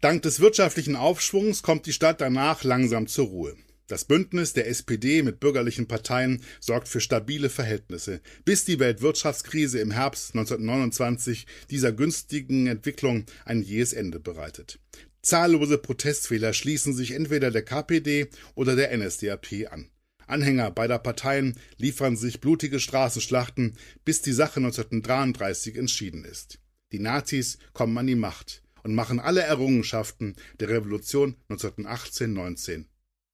Dank 0.00 0.22
des 0.22 0.40
wirtschaftlichen 0.40 0.96
Aufschwungs 0.96 1.62
kommt 1.62 1.86
die 1.86 1.92
Stadt 1.92 2.20
danach 2.20 2.64
langsam 2.64 3.06
zur 3.06 3.26
Ruhe. 3.26 3.56
Das 3.88 4.04
Bündnis 4.04 4.52
der 4.52 4.68
SPD 4.68 5.22
mit 5.22 5.40
bürgerlichen 5.40 5.88
Parteien 5.88 6.42
sorgt 6.60 6.88
für 6.88 7.00
stabile 7.00 7.48
Verhältnisse, 7.48 8.20
bis 8.44 8.66
die 8.66 8.78
Weltwirtschaftskrise 8.78 9.80
im 9.80 9.92
Herbst 9.92 10.34
1929 10.34 11.46
dieser 11.70 11.92
günstigen 11.92 12.66
Entwicklung 12.66 13.24
ein 13.46 13.62
jähes 13.62 13.94
Ende 13.94 14.20
bereitet. 14.20 14.78
Zahllose 15.22 15.78
Protestfehler 15.78 16.52
schließen 16.52 16.94
sich 16.94 17.12
entweder 17.12 17.50
der 17.50 17.64
KPD 17.64 18.28
oder 18.54 18.76
der 18.76 18.94
NSDAP 18.94 19.70
an. 19.70 19.88
Anhänger 20.26 20.70
beider 20.70 20.98
Parteien 20.98 21.58
liefern 21.78 22.18
sich 22.18 22.42
blutige 22.42 22.80
Straßenschlachten, 22.80 23.78
bis 24.04 24.20
die 24.20 24.32
Sache 24.32 24.60
1933 24.60 25.76
entschieden 25.76 26.26
ist. 26.26 26.58
Die 26.92 26.98
Nazis 26.98 27.56
kommen 27.72 27.96
an 27.96 28.06
die 28.06 28.16
Macht 28.16 28.62
und 28.82 28.94
machen 28.94 29.18
alle 29.18 29.40
Errungenschaften 29.40 30.36
der 30.60 30.68
Revolution 30.68 31.36
1918-19 31.48 32.84